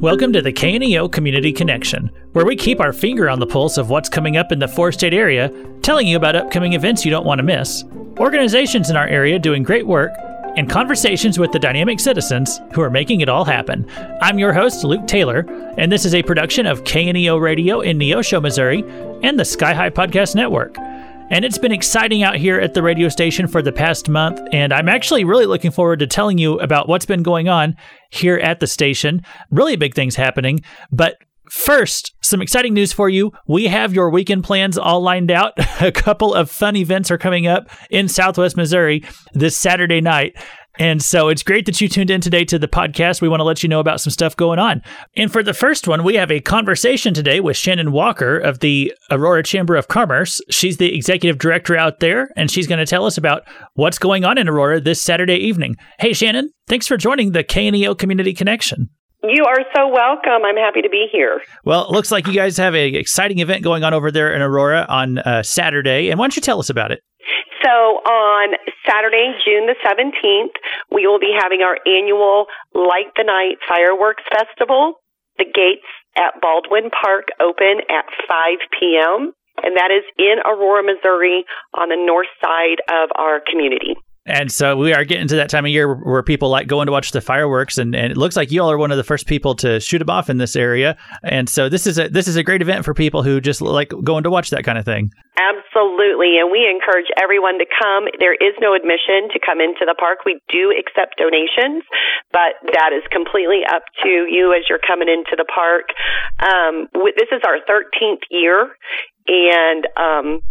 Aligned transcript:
Welcome 0.00 0.32
to 0.32 0.40
the 0.40 0.50
KNEO 0.50 1.12
Community 1.12 1.52
Connection, 1.52 2.10
where 2.32 2.46
we 2.46 2.56
keep 2.56 2.80
our 2.80 2.90
finger 2.90 3.28
on 3.28 3.38
the 3.38 3.46
pulse 3.46 3.76
of 3.76 3.90
what's 3.90 4.08
coming 4.08 4.38
up 4.38 4.50
in 4.50 4.58
the 4.58 4.66
four 4.66 4.92
state 4.92 5.12
area, 5.12 5.50
telling 5.82 6.06
you 6.06 6.16
about 6.16 6.34
upcoming 6.34 6.72
events 6.72 7.04
you 7.04 7.10
don't 7.10 7.26
want 7.26 7.38
to 7.38 7.42
miss, 7.42 7.84
organizations 8.18 8.88
in 8.88 8.96
our 8.96 9.06
area 9.06 9.38
doing 9.38 9.62
great 9.62 9.86
work, 9.86 10.10
and 10.56 10.70
conversations 10.70 11.38
with 11.38 11.52
the 11.52 11.58
dynamic 11.58 12.00
citizens 12.00 12.62
who 12.72 12.80
are 12.80 12.88
making 12.88 13.20
it 13.20 13.28
all 13.28 13.44
happen. 13.44 13.86
I'm 14.22 14.38
your 14.38 14.54
host, 14.54 14.84
Luke 14.84 15.06
Taylor, 15.06 15.44
and 15.76 15.92
this 15.92 16.06
is 16.06 16.14
a 16.14 16.22
production 16.22 16.64
of 16.64 16.82
KNEO 16.82 17.38
Radio 17.38 17.82
in 17.82 17.98
Neosho, 17.98 18.40
Missouri, 18.40 18.82
and 19.22 19.38
the 19.38 19.44
Sky 19.44 19.74
High 19.74 19.90
Podcast 19.90 20.34
Network. 20.34 20.78
And 21.30 21.44
it's 21.44 21.58
been 21.58 21.72
exciting 21.72 22.24
out 22.24 22.36
here 22.36 22.58
at 22.58 22.74
the 22.74 22.82
radio 22.82 23.08
station 23.08 23.46
for 23.46 23.62
the 23.62 23.70
past 23.72 24.08
month. 24.08 24.40
And 24.52 24.72
I'm 24.72 24.88
actually 24.88 25.24
really 25.24 25.46
looking 25.46 25.70
forward 25.70 26.00
to 26.00 26.06
telling 26.06 26.38
you 26.38 26.58
about 26.58 26.88
what's 26.88 27.06
been 27.06 27.22
going 27.22 27.48
on 27.48 27.76
here 28.10 28.38
at 28.38 28.58
the 28.58 28.66
station. 28.66 29.22
Really 29.50 29.76
big 29.76 29.94
things 29.94 30.16
happening. 30.16 30.60
But 30.90 31.16
First, 31.50 32.14
some 32.20 32.40
exciting 32.40 32.74
news 32.74 32.92
for 32.92 33.08
you. 33.08 33.32
We 33.48 33.66
have 33.66 33.92
your 33.92 34.08
weekend 34.08 34.44
plans 34.44 34.78
all 34.78 35.00
lined 35.00 35.32
out. 35.32 35.52
A 35.80 35.90
couple 35.90 36.32
of 36.32 36.48
fun 36.48 36.76
events 36.76 37.10
are 37.10 37.18
coming 37.18 37.48
up 37.48 37.68
in 37.90 38.06
Southwest 38.06 38.56
Missouri 38.56 39.02
this 39.32 39.56
Saturday 39.56 40.00
night. 40.00 40.36
And 40.80 41.02
so 41.02 41.28
it's 41.28 41.42
great 41.42 41.66
that 41.66 41.78
you 41.82 41.90
tuned 41.90 42.08
in 42.08 42.22
today 42.22 42.42
to 42.46 42.58
the 42.58 42.66
podcast. 42.66 43.20
We 43.20 43.28
want 43.28 43.40
to 43.40 43.44
let 43.44 43.62
you 43.62 43.68
know 43.68 43.80
about 43.80 44.00
some 44.00 44.10
stuff 44.10 44.34
going 44.34 44.58
on. 44.58 44.80
And 45.14 45.30
for 45.30 45.42
the 45.42 45.52
first 45.52 45.86
one, 45.86 46.02
we 46.04 46.14
have 46.14 46.30
a 46.30 46.40
conversation 46.40 47.12
today 47.12 47.38
with 47.38 47.58
Shannon 47.58 47.92
Walker 47.92 48.38
of 48.38 48.60
the 48.60 48.94
Aurora 49.10 49.42
Chamber 49.42 49.76
of 49.76 49.88
Commerce. 49.88 50.40
She's 50.48 50.78
the 50.78 50.94
executive 50.94 51.36
director 51.36 51.76
out 51.76 52.00
there, 52.00 52.30
and 52.34 52.50
she's 52.50 52.66
going 52.66 52.78
to 52.78 52.86
tell 52.86 53.04
us 53.04 53.18
about 53.18 53.42
what's 53.74 53.98
going 53.98 54.24
on 54.24 54.38
in 54.38 54.48
Aurora 54.48 54.80
this 54.80 55.02
Saturday 55.02 55.36
evening. 55.36 55.76
Hey, 55.98 56.14
Shannon, 56.14 56.50
thanks 56.66 56.86
for 56.86 56.96
joining 56.96 57.32
the 57.32 57.44
KNEO 57.44 57.98
Community 57.98 58.32
Connection. 58.32 58.88
You 59.22 59.44
are 59.44 59.60
so 59.76 59.86
welcome. 59.86 60.46
I'm 60.46 60.56
happy 60.56 60.80
to 60.80 60.88
be 60.88 61.08
here. 61.12 61.42
Well, 61.62 61.84
it 61.84 61.90
looks 61.90 62.10
like 62.10 62.26
you 62.26 62.32
guys 62.32 62.56
have 62.56 62.72
an 62.72 62.94
exciting 62.94 63.40
event 63.40 63.62
going 63.62 63.84
on 63.84 63.92
over 63.92 64.10
there 64.10 64.32
in 64.32 64.40
Aurora 64.40 64.86
on 64.88 65.18
uh, 65.18 65.42
Saturday. 65.42 66.08
And 66.08 66.18
why 66.18 66.24
don't 66.24 66.36
you 66.36 66.40
tell 66.40 66.58
us 66.58 66.70
about 66.70 66.90
it? 66.90 67.02
So 67.62 67.70
on 67.70 68.54
Saturday, 68.88 69.32
June 69.44 69.66
the 69.66 69.76
17th, 69.84 70.56
we 70.90 71.06
will 71.06 71.18
be 71.18 71.36
having 71.36 71.60
our 71.62 71.76
annual 71.86 72.46
Light 72.74 73.12
the 73.16 73.24
Night 73.24 73.58
Fireworks 73.68 74.24
Festival. 74.32 74.94
The 75.38 75.44
gates 75.44 75.86
at 76.16 76.40
Baldwin 76.40 76.90
Park 76.90 77.28
open 77.40 77.80
at 77.88 78.04
5 78.28 78.58
p.m. 78.78 79.32
and 79.62 79.76
that 79.76 79.90
is 79.90 80.04
in 80.18 80.36
Aurora, 80.44 80.82
Missouri 80.82 81.44
on 81.74 81.88
the 81.88 81.96
north 81.96 82.28
side 82.42 82.80
of 82.88 83.10
our 83.16 83.40
community. 83.40 83.96
And 84.26 84.52
so 84.52 84.76
we 84.76 84.92
are 84.92 85.04
getting 85.04 85.28
to 85.28 85.36
that 85.36 85.48
time 85.48 85.64
of 85.64 85.70
year 85.70 85.94
where 85.94 86.22
people 86.22 86.50
like 86.50 86.68
going 86.68 86.86
to 86.86 86.92
watch 86.92 87.12
the 87.12 87.22
fireworks, 87.22 87.78
and, 87.78 87.94
and 87.94 88.12
it 88.12 88.18
looks 88.18 88.36
like 88.36 88.52
you 88.52 88.62
all 88.62 88.70
are 88.70 88.76
one 88.76 88.90
of 88.90 88.98
the 88.98 89.04
first 89.04 89.26
people 89.26 89.54
to 89.56 89.80
shoot 89.80 89.98
them 89.98 90.10
off 90.10 90.28
in 90.28 90.36
this 90.36 90.56
area. 90.56 90.96
And 91.24 91.48
so 91.48 91.70
this 91.70 91.86
is 91.86 91.98
a 91.98 92.08
this 92.08 92.28
is 92.28 92.36
a 92.36 92.42
great 92.42 92.60
event 92.60 92.84
for 92.84 92.92
people 92.92 93.22
who 93.22 93.40
just 93.40 93.62
like 93.62 93.92
going 94.04 94.24
to 94.24 94.30
watch 94.30 94.50
that 94.50 94.62
kind 94.62 94.76
of 94.76 94.84
thing. 94.84 95.10
Absolutely, 95.40 96.36
and 96.36 96.52
we 96.52 96.68
encourage 96.68 97.08
everyone 97.16 97.58
to 97.58 97.66
come. 97.80 98.08
There 98.20 98.34
is 98.34 98.52
no 98.60 98.74
admission 98.74 99.32
to 99.32 99.40
come 99.40 99.58
into 99.58 99.88
the 99.88 99.96
park. 99.98 100.26
We 100.26 100.38
do 100.52 100.68
accept 100.68 101.16
donations, 101.16 101.82
but 102.30 102.60
that 102.76 102.92
is 102.92 103.02
completely 103.10 103.62
up 103.72 103.84
to 104.04 104.28
you 104.28 104.52
as 104.52 104.68
you're 104.68 104.84
coming 104.84 105.08
into 105.08 105.32
the 105.32 105.48
park. 105.48 105.96
Um, 106.44 106.88
this 106.92 107.32
is 107.32 107.40
our 107.46 107.56
13th 107.64 108.28
year, 108.28 108.76
and 109.26 109.88
um, 109.96 110.42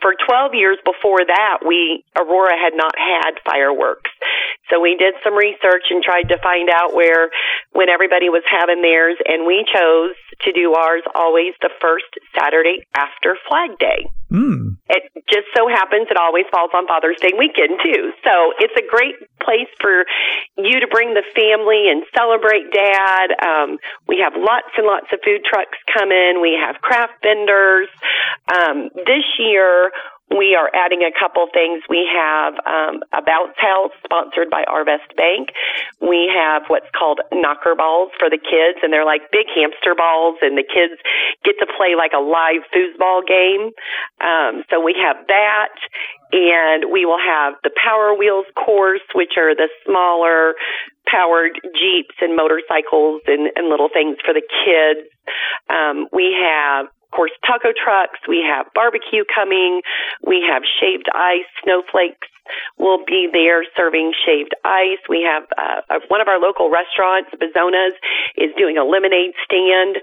for 0.00 0.14
12 0.14 0.54
years 0.54 0.78
before 0.84 1.24
that, 1.26 1.66
we, 1.66 2.04
Aurora 2.16 2.54
had 2.54 2.74
not 2.74 2.94
had 2.96 3.40
fireworks. 3.44 4.10
So 4.70 4.80
we 4.80 4.96
did 4.96 5.14
some 5.24 5.34
research 5.34 5.90
and 5.90 6.02
tried 6.02 6.28
to 6.28 6.38
find 6.38 6.68
out 6.70 6.94
where, 6.94 7.30
when 7.72 7.88
everybody 7.88 8.28
was 8.28 8.44
having 8.46 8.82
theirs, 8.82 9.16
and 9.26 9.46
we 9.46 9.64
chose 9.66 10.14
to 10.42 10.52
do 10.52 10.74
ours 10.74 11.02
always 11.14 11.54
the 11.60 11.70
first 11.80 12.06
Saturday 12.36 12.86
after 12.94 13.36
Flag 13.48 13.78
Day. 13.78 14.06
Mm. 14.30 14.76
It 14.88 15.08
just 15.28 15.48
so 15.56 15.68
happens 15.68 16.08
it 16.10 16.16
always 16.20 16.44
falls 16.52 16.70
on 16.74 16.86
Father's 16.86 17.16
Day 17.20 17.32
weekend 17.36 17.80
too. 17.80 18.12
So 18.24 18.52
it's 18.60 18.76
a 18.76 18.84
great 18.84 19.16
place 19.40 19.72
for 19.80 20.04
you 20.56 20.80
to 20.80 20.86
bring 20.88 21.14
the 21.14 21.24
family 21.32 21.88
and 21.88 22.04
celebrate 22.12 22.68
dad. 22.68 23.32
Um, 23.40 23.78
we 24.06 24.20
have 24.20 24.36
lots 24.36 24.68
and 24.76 24.86
lots 24.86 25.08
of 25.12 25.20
food 25.24 25.48
trucks 25.48 25.80
coming. 25.92 26.40
We 26.44 26.60
have 26.60 26.80
craft 26.84 27.24
vendors. 27.24 27.88
Um, 28.48 28.90
this 28.94 29.24
year, 29.38 29.90
we 30.30 30.54
are 30.54 30.68
adding 30.74 31.00
a 31.00 31.12
couple 31.12 31.46
things. 31.52 31.82
We 31.88 32.04
have 32.04 32.52
um, 32.66 33.00
a 33.16 33.22
bounce 33.24 33.56
house 33.56 33.92
sponsored 34.04 34.50
by 34.50 34.64
Arvest 34.68 35.16
Bank. 35.16 35.48
We 36.00 36.28
have 36.28 36.68
what's 36.68 36.88
called 36.92 37.20
knocker 37.32 37.74
balls 37.74 38.12
for 38.18 38.28
the 38.28 38.36
kids, 38.36 38.78
and 38.82 38.92
they're 38.92 39.08
like 39.08 39.32
big 39.32 39.48
hamster 39.48 39.96
balls, 39.96 40.36
and 40.42 40.56
the 40.56 40.68
kids 40.68 41.00
get 41.44 41.56
to 41.60 41.66
play 41.66 41.96
like 41.96 42.12
a 42.12 42.20
live 42.20 42.60
foosball 42.68 43.24
game. 43.24 43.72
Um, 44.20 44.64
so 44.68 44.84
we 44.84 44.96
have 45.00 45.16
that, 45.28 45.72
and 46.32 46.92
we 46.92 47.06
will 47.06 47.20
have 47.20 47.54
the 47.64 47.72
Power 47.72 48.12
Wheels 48.12 48.46
course, 48.52 49.04
which 49.14 49.40
are 49.40 49.56
the 49.56 49.68
smaller 49.86 50.60
powered 51.08 51.56
jeeps 51.72 52.20
and 52.20 52.36
motorcycles 52.36 53.22
and, 53.26 53.48
and 53.56 53.72
little 53.72 53.88
things 53.88 54.18
for 54.20 54.34
the 54.36 54.44
kids. 54.44 55.08
Um, 55.72 56.08
we 56.12 56.36
have 56.36 56.92
of 57.10 57.16
course, 57.16 57.32
taco 57.46 57.72
trucks. 57.72 58.20
We 58.28 58.44
have 58.44 58.66
barbecue 58.74 59.24
coming. 59.32 59.80
We 60.26 60.44
have 60.44 60.62
shaved 60.80 61.08
ice. 61.14 61.48
Snowflakes 61.64 62.28
will 62.78 63.04
be 63.04 63.28
there 63.32 63.64
serving 63.76 64.12
shaved 64.26 64.54
ice. 64.64 65.00
We 65.08 65.24
have 65.24 65.44
uh, 65.56 66.00
one 66.08 66.20
of 66.20 66.28
our 66.28 66.38
local 66.38 66.70
restaurants, 66.70 67.30
Bazona's, 67.32 67.94
is 68.36 68.50
doing 68.56 68.76
a 68.76 68.84
lemonade 68.84 69.32
stand. 69.44 69.96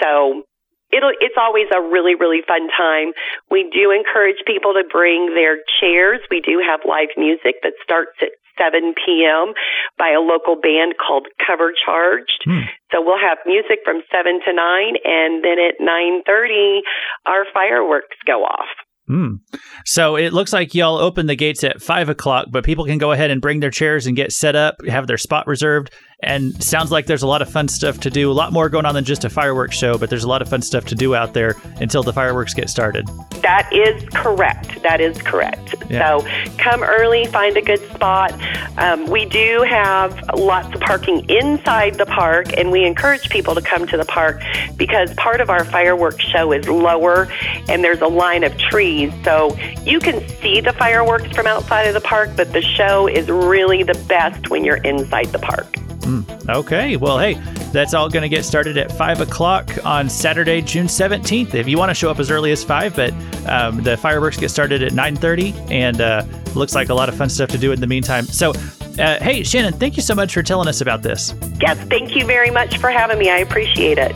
So 0.00 0.44
it'll 0.92 1.12
it's 1.20 1.36
always 1.38 1.66
a 1.74 1.80
really 1.80 2.14
really 2.14 2.40
fun 2.46 2.68
time. 2.76 3.12
We 3.50 3.68
do 3.72 3.90
encourage 3.90 4.40
people 4.46 4.72
to 4.74 4.84
bring 4.90 5.34
their 5.34 5.58
chairs. 5.80 6.20
We 6.30 6.40
do 6.40 6.62
have 6.64 6.80
live 6.88 7.12
music 7.16 7.60
that 7.62 7.74
starts 7.82 8.16
at 8.22 8.32
7 8.58 8.94
p.m. 8.94 9.54
by 9.98 10.10
a 10.10 10.20
local 10.20 10.56
band 10.56 10.94
called 10.98 11.26
Cover 11.40 11.72
Charged. 11.74 12.42
Hmm. 12.44 12.68
So 12.92 13.02
we'll 13.02 13.20
have 13.20 13.38
music 13.46 13.80
from 13.84 14.02
7 14.10 14.40
to 14.46 14.52
9 14.52 14.94
and 15.04 15.42
then 15.42 15.58
at 15.58 15.80
9:30 15.80 16.80
our 17.26 17.44
fireworks 17.52 18.16
go 18.26 18.44
off. 18.44 18.70
Mm. 19.08 19.40
So 19.84 20.16
it 20.16 20.32
looks 20.32 20.52
like 20.52 20.74
y'all 20.74 20.96
open 20.96 21.26
the 21.26 21.36
gates 21.36 21.62
at 21.62 21.82
five 21.82 22.08
o'clock, 22.08 22.46
but 22.50 22.64
people 22.64 22.86
can 22.86 22.98
go 22.98 23.12
ahead 23.12 23.30
and 23.30 23.40
bring 23.40 23.60
their 23.60 23.70
chairs 23.70 24.06
and 24.06 24.16
get 24.16 24.32
set 24.32 24.56
up, 24.56 24.76
have 24.88 25.06
their 25.06 25.18
spot 25.18 25.46
reserved. 25.46 25.92
And 26.22 26.62
sounds 26.62 26.90
like 26.90 27.06
there's 27.06 27.22
a 27.22 27.26
lot 27.26 27.42
of 27.42 27.50
fun 27.50 27.68
stuff 27.68 28.00
to 28.00 28.10
do. 28.10 28.30
A 28.30 28.32
lot 28.32 28.52
more 28.52 28.68
going 28.68 28.86
on 28.86 28.94
than 28.94 29.04
just 29.04 29.24
a 29.24 29.30
fireworks 29.30 29.76
show, 29.76 29.98
but 29.98 30.08
there's 30.10 30.24
a 30.24 30.28
lot 30.28 30.42
of 30.42 30.48
fun 30.48 30.62
stuff 30.62 30.84
to 30.86 30.94
do 30.94 31.14
out 31.14 31.34
there 31.34 31.56
until 31.80 32.02
the 32.02 32.12
fireworks 32.12 32.54
get 32.54 32.70
started. 32.70 33.06
That 33.42 33.68
is 33.72 34.02
correct. 34.10 34.82
That 34.82 35.00
is 35.00 35.20
correct. 35.20 35.74
Yeah. 35.90 36.18
So 36.18 36.26
come 36.56 36.82
early, 36.82 37.26
find 37.26 37.56
a 37.56 37.62
good 37.62 37.80
spot. 37.90 38.32
Um, 38.78 39.06
we 39.10 39.26
do 39.26 39.62
have 39.68 40.18
lots 40.34 40.74
of 40.74 40.80
parking 40.80 41.28
inside 41.28 41.96
the 41.96 42.06
park, 42.06 42.56
and 42.56 42.70
we 42.70 42.84
encourage 42.84 43.28
people 43.28 43.54
to 43.54 43.60
come 43.60 43.86
to 43.88 43.96
the 43.96 44.06
park 44.06 44.40
because 44.76 45.12
part 45.14 45.40
of 45.40 45.50
our 45.50 45.64
fireworks 45.64 46.24
show 46.24 46.52
is 46.52 46.66
lower, 46.68 47.28
and 47.68 47.84
there's 47.84 48.00
a 48.00 48.08
line 48.08 48.44
of 48.44 48.56
trees. 48.56 49.12
So 49.24 49.54
you 49.84 50.00
can 50.00 50.26
see 50.40 50.60
the 50.60 50.72
fireworks 50.72 51.34
from 51.34 51.46
outside 51.46 51.82
of 51.82 51.94
the 51.94 52.00
park, 52.00 52.30
but 52.34 52.52
the 52.52 52.62
show 52.62 53.08
is 53.08 53.28
really 53.28 53.82
the 53.82 54.02
best 54.08 54.48
when 54.48 54.64
you're 54.64 54.76
inside 54.78 55.26
the 55.26 55.38
park. 55.38 55.76
Mm, 56.04 56.48
okay. 56.50 56.96
Well, 56.96 57.18
hey, 57.18 57.34
that's 57.72 57.94
all 57.94 58.08
going 58.08 58.22
to 58.22 58.28
get 58.28 58.44
started 58.44 58.76
at 58.76 58.92
5 58.92 59.22
o'clock 59.22 59.84
on 59.84 60.08
Saturday, 60.08 60.60
June 60.60 60.86
17th. 60.86 61.54
If 61.54 61.66
you 61.66 61.78
want 61.78 61.90
to 61.90 61.94
show 61.94 62.10
up 62.10 62.18
as 62.18 62.30
early 62.30 62.52
as 62.52 62.62
5, 62.62 62.94
but 62.94 63.12
um, 63.48 63.82
the 63.82 63.96
fireworks 63.96 64.36
get 64.36 64.50
started 64.50 64.82
at 64.82 64.92
9.30 64.92 65.70
and 65.70 66.00
uh, 66.00 66.24
looks 66.54 66.74
like 66.74 66.90
a 66.90 66.94
lot 66.94 67.08
of 67.08 67.16
fun 67.16 67.28
stuff 67.28 67.48
to 67.50 67.58
do 67.58 67.72
in 67.72 67.80
the 67.80 67.86
meantime. 67.86 68.24
So, 68.26 68.50
uh, 68.98 69.18
hey, 69.20 69.42
Shannon, 69.42 69.72
thank 69.72 69.96
you 69.96 70.02
so 70.02 70.14
much 70.14 70.34
for 70.34 70.42
telling 70.42 70.68
us 70.68 70.80
about 70.80 71.02
this. 71.02 71.34
Yes, 71.60 71.78
thank 71.88 72.14
you 72.14 72.26
very 72.26 72.50
much 72.50 72.78
for 72.78 72.90
having 72.90 73.18
me. 73.18 73.30
I 73.30 73.38
appreciate 73.38 73.98
it. 73.98 74.14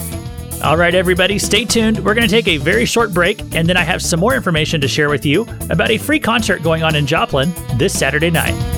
All 0.62 0.76
right, 0.76 0.94
everybody, 0.94 1.38
stay 1.38 1.64
tuned. 1.64 2.04
We're 2.04 2.14
going 2.14 2.26
to 2.26 2.30
take 2.30 2.48
a 2.48 2.56
very 2.56 2.84
short 2.84 3.14
break, 3.14 3.40
and 3.54 3.68
then 3.68 3.76
I 3.76 3.82
have 3.82 4.02
some 4.02 4.18
more 4.18 4.34
information 4.34 4.80
to 4.80 4.88
share 4.88 5.08
with 5.08 5.24
you 5.24 5.42
about 5.70 5.90
a 5.90 5.98
free 5.98 6.18
concert 6.18 6.62
going 6.64 6.82
on 6.82 6.96
in 6.96 7.06
Joplin 7.06 7.52
this 7.76 7.96
Saturday 7.96 8.30
night. 8.30 8.77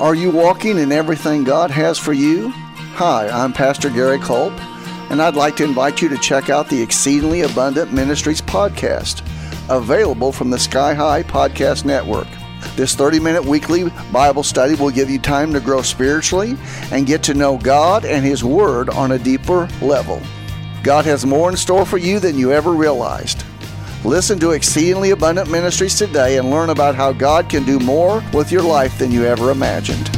Are 0.00 0.14
you 0.14 0.30
walking 0.30 0.78
in 0.78 0.92
everything 0.92 1.42
God 1.42 1.72
has 1.72 1.98
for 1.98 2.12
you? 2.12 2.50
Hi, 2.94 3.28
I'm 3.28 3.52
Pastor 3.52 3.90
Gary 3.90 4.20
Culp, 4.20 4.52
and 5.10 5.20
I'd 5.20 5.34
like 5.34 5.56
to 5.56 5.64
invite 5.64 6.00
you 6.00 6.08
to 6.08 6.16
check 6.18 6.50
out 6.50 6.68
the 6.68 6.80
Exceedingly 6.80 7.40
Abundant 7.40 7.92
Ministries 7.92 8.40
podcast, 8.40 9.22
available 9.68 10.30
from 10.30 10.50
the 10.50 10.58
Sky 10.58 10.94
High 10.94 11.24
Podcast 11.24 11.84
Network. 11.84 12.28
This 12.76 12.94
30 12.94 13.18
minute 13.18 13.44
weekly 13.44 13.90
Bible 14.12 14.44
study 14.44 14.76
will 14.76 14.90
give 14.90 15.10
you 15.10 15.18
time 15.18 15.52
to 15.52 15.58
grow 15.58 15.82
spiritually 15.82 16.56
and 16.92 17.04
get 17.04 17.24
to 17.24 17.34
know 17.34 17.58
God 17.58 18.04
and 18.04 18.24
His 18.24 18.44
Word 18.44 18.90
on 18.90 19.10
a 19.10 19.18
deeper 19.18 19.68
level. 19.82 20.22
God 20.84 21.06
has 21.06 21.26
more 21.26 21.50
in 21.50 21.56
store 21.56 21.84
for 21.84 21.98
you 21.98 22.20
than 22.20 22.38
you 22.38 22.52
ever 22.52 22.70
realized. 22.70 23.42
Listen 24.04 24.38
to 24.38 24.52
Exceedingly 24.52 25.10
Abundant 25.10 25.50
Ministries 25.50 25.98
today 25.98 26.38
and 26.38 26.50
learn 26.50 26.70
about 26.70 26.94
how 26.94 27.12
God 27.12 27.50
can 27.50 27.64
do 27.64 27.80
more 27.80 28.22
with 28.32 28.52
your 28.52 28.62
life 28.62 28.96
than 28.96 29.10
you 29.10 29.24
ever 29.24 29.50
imagined. 29.50 30.08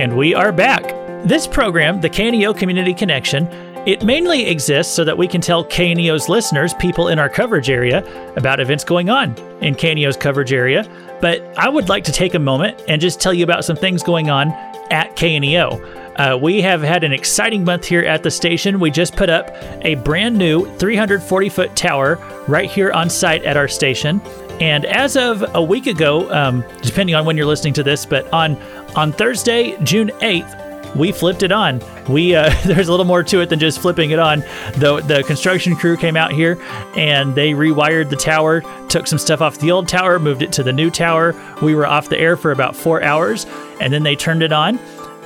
And 0.00 0.16
we 0.16 0.34
are 0.34 0.50
back. 0.50 0.82
This 1.26 1.46
program, 1.46 2.00
the 2.00 2.10
KNEO 2.10 2.56
Community 2.56 2.94
Connection, 2.94 3.73
it 3.86 4.02
mainly 4.04 4.46
exists 4.46 4.94
so 4.94 5.04
that 5.04 5.18
we 5.18 5.28
can 5.28 5.40
tell 5.40 5.64
KNEO's 5.64 6.28
listeners, 6.28 6.72
people 6.74 7.08
in 7.08 7.18
our 7.18 7.28
coverage 7.28 7.68
area, 7.68 8.02
about 8.36 8.60
events 8.60 8.84
going 8.84 9.10
on 9.10 9.36
in 9.60 9.74
KNEO's 9.74 10.16
coverage 10.16 10.52
area. 10.52 10.88
But 11.20 11.42
I 11.58 11.68
would 11.68 11.88
like 11.88 12.04
to 12.04 12.12
take 12.12 12.34
a 12.34 12.38
moment 12.38 12.82
and 12.88 13.00
just 13.00 13.20
tell 13.20 13.34
you 13.34 13.44
about 13.44 13.64
some 13.64 13.76
things 13.76 14.02
going 14.02 14.30
on 14.30 14.52
at 14.90 15.14
KNEO. 15.16 16.02
Uh, 16.16 16.38
we 16.40 16.62
have 16.62 16.80
had 16.80 17.04
an 17.04 17.12
exciting 17.12 17.64
month 17.64 17.84
here 17.84 18.02
at 18.02 18.22
the 18.22 18.30
station. 18.30 18.78
We 18.78 18.90
just 18.90 19.16
put 19.16 19.28
up 19.28 19.50
a 19.82 19.96
brand 19.96 20.38
new 20.38 20.66
340 20.76 21.48
foot 21.48 21.74
tower 21.76 22.16
right 22.46 22.70
here 22.70 22.92
on 22.92 23.10
site 23.10 23.44
at 23.44 23.56
our 23.56 23.68
station. 23.68 24.20
And 24.60 24.84
as 24.84 25.16
of 25.16 25.44
a 25.54 25.62
week 25.62 25.86
ago, 25.86 26.30
um, 26.32 26.64
depending 26.82 27.16
on 27.16 27.24
when 27.24 27.36
you're 27.36 27.46
listening 27.46 27.74
to 27.74 27.82
this, 27.82 28.06
but 28.06 28.32
on 28.32 28.56
on 28.94 29.12
Thursday, 29.12 29.76
June 29.82 30.10
8th, 30.20 30.63
we 30.94 31.12
flipped 31.12 31.42
it 31.42 31.52
on. 31.52 31.80
We 32.08 32.34
uh, 32.34 32.54
there's 32.64 32.88
a 32.88 32.90
little 32.90 33.06
more 33.06 33.22
to 33.24 33.40
it 33.40 33.48
than 33.48 33.58
just 33.58 33.80
flipping 33.80 34.10
it 34.10 34.18
on. 34.18 34.40
The 34.76 35.02
the 35.06 35.22
construction 35.26 35.76
crew 35.76 35.96
came 35.96 36.16
out 36.16 36.32
here 36.32 36.60
and 36.96 37.34
they 37.34 37.52
rewired 37.52 38.10
the 38.10 38.16
tower, 38.16 38.62
took 38.88 39.06
some 39.06 39.18
stuff 39.18 39.40
off 39.40 39.58
the 39.58 39.70
old 39.70 39.88
tower, 39.88 40.18
moved 40.18 40.42
it 40.42 40.52
to 40.52 40.62
the 40.62 40.72
new 40.72 40.90
tower. 40.90 41.34
We 41.62 41.74
were 41.74 41.86
off 41.86 42.08
the 42.08 42.18
air 42.18 42.36
for 42.36 42.52
about 42.52 42.76
four 42.76 43.02
hours, 43.02 43.46
and 43.80 43.92
then 43.92 44.02
they 44.02 44.16
turned 44.16 44.42
it 44.42 44.52
on. 44.52 44.78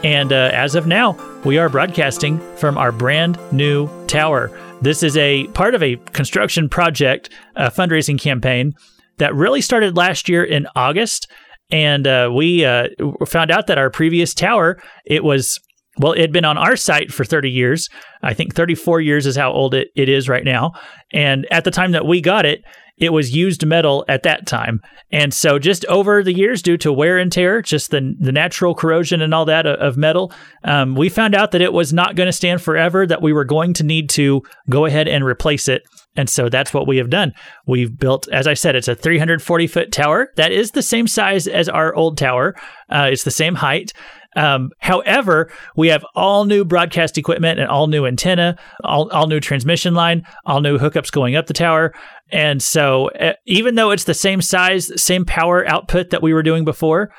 And 0.05 0.33
uh, 0.33 0.51
as 0.53 0.75
of 0.77 0.87
now, 0.87 1.17
we 1.45 1.59
are 1.59 1.69
broadcasting 1.69 2.39
from 2.57 2.79
our 2.79 2.93
brand 2.93 3.39
new 3.53 3.89
tower. 4.07 4.57
This 4.81 5.03
is 5.03 5.17
a 5.17 5.49
part 5.49 5.75
of 5.75 5.83
a 5.83 5.97
construction 5.97 6.69
project, 6.69 7.31
a 7.57 7.69
fundraising 7.69 8.21
campaign 8.21 8.77
that 9.17 9.35
really 9.35 9.61
started 9.61 9.97
last 9.97 10.29
year 10.29 10.45
in 10.45 10.69
August. 10.77 11.27
And 11.71 12.07
uh, 12.07 12.31
we 12.35 12.65
uh, 12.65 12.89
found 13.27 13.51
out 13.51 13.67
that 13.67 13.79
our 13.79 13.91
previous 13.91 14.33
tower, 14.33 14.81
it 15.05 15.23
was, 15.23 15.61
well, 15.99 16.13
it 16.13 16.21
had 16.21 16.33
been 16.33 16.45
on 16.45 16.57
our 16.57 16.77
site 16.77 17.13
for 17.13 17.25
30 17.25 17.51
years. 17.51 17.89
I 18.23 18.33
think 18.35 18.55
34 18.55 19.01
years 19.01 19.27
is 19.27 19.37
how 19.37 19.53
old 19.53 19.75
it, 19.75 19.89
it 19.95 20.09
is 20.09 20.29
right 20.29 20.45
now. 20.45 20.73
And 21.13 21.47
at 21.51 21.65
the 21.65 21.71
time 21.71 21.93
that 21.93 22.07
we 22.07 22.21
got 22.21 22.47
it, 22.47 22.63
it 22.99 23.13
was 23.13 23.35
used 23.35 23.65
metal 23.65 24.05
at 24.09 24.23
that 24.25 24.47
time. 24.47 24.81
And 25.11 25.33
so 25.33 25.59
just 25.59 25.85
over 25.87 26.23
the 26.23 26.35
years, 26.35 26.63
due 26.63 26.77
to 26.79 26.93
wear 26.93 27.19
and 27.19 27.33
tear, 27.33 27.63
just 27.63 27.91
the, 27.91 28.15
the 28.19 28.33
natural 28.33 28.75
corrosion 28.75 29.23
and 29.23 29.33
all 29.33 29.45
that 29.47 29.67
of 29.67 29.97
metal, 29.97 30.33
um, 30.65 30.95
we 30.95 31.09
found 31.09 31.35
out 31.35 31.53
that 31.53 31.63
it 31.63 31.73
was 31.73 31.93
not 31.93 32.17
going 32.17 32.27
to 32.27 32.33
stand 32.33 32.61
forever, 32.61 33.07
that 33.07 33.23
we 33.23 33.33
were 33.33 33.45
going 33.45 33.73
to 33.75 33.85
need 33.85 34.11
to 34.11 34.43
go 34.69 34.85
ahead 34.85 35.09
and 35.09 35.25
replace 35.25 35.69
it. 35.69 35.83
And 36.17 36.29
so 36.29 36.49
that's 36.49 36.75
what 36.75 36.89
we 36.89 36.97
have 36.97 37.11
done. 37.11 37.33
We've 37.67 37.97
built, 37.97 38.27
as 38.29 38.49
I 38.49 38.55
said, 38.55 38.75
it's 38.75 38.89
a 38.89 38.95
340 38.97 39.67
foot 39.69 39.93
tower. 39.93 40.33
That 40.35 40.51
is 40.51 40.73
the 40.73 40.83
same 40.83 41.07
size 41.07 41.47
as 41.47 41.69
our 41.69 41.95
old 41.95 42.19
tower. 42.19 42.57
Uh, 42.91 43.11
it's 43.13 43.23
the 43.23 43.31
same 43.31 43.55
height. 43.55 43.93
Um, 44.37 44.71
however, 44.79 45.51
we 45.77 45.89
have 45.89 46.05
all 46.15 46.45
new 46.45 46.65
broadcast 46.65 47.17
equipment 47.17 47.59
and 47.59 47.69
all 47.69 47.87
new 47.87 48.07
antenna, 48.07 48.57
all, 48.85 49.11
all 49.11 49.27
new 49.27 49.41
transmission 49.41 49.95
line, 49.95 50.23
all 50.45 50.61
new 50.61 50.79
hookups 50.79 51.11
going 51.11 51.35
up 51.35 51.47
the 51.47 51.55
tower. 51.55 51.95
And 52.31 52.63
so, 52.63 53.11
uh, 53.13 53.33
even 53.47 53.75
though 53.75 53.91
it's 53.91 54.05
the 54.05 54.15
same 54.15 54.43
size, 54.43 54.91
same 55.01 55.25
power 55.25 55.67
output 55.67 56.11
that 56.11 56.23
we 56.23 56.35
were 56.35 56.43
doing 56.43 56.65
before, 56.65 57.11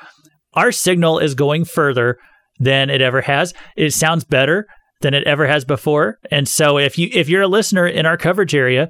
our 0.54 0.72
signal 0.72 1.18
is 1.18 1.34
going 1.34 1.64
further 1.64 2.16
than 2.58 2.90
it 2.90 3.02
ever 3.02 3.20
has. 3.20 3.52
It 3.76 3.92
sounds 3.92 4.24
better 4.24 4.66
than 5.00 5.14
it 5.14 5.26
ever 5.26 5.46
has 5.46 5.64
before. 5.64 6.18
And 6.30 6.46
so, 6.46 6.78
if 6.78 6.96
you 6.96 7.08
if 7.12 7.28
you're 7.28 7.42
a 7.42 7.48
listener 7.48 7.86
in 7.86 8.06
our 8.06 8.16
coverage 8.16 8.54
area, 8.54 8.88